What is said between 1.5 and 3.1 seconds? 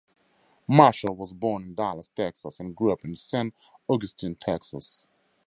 in Dallas, Texas and grew up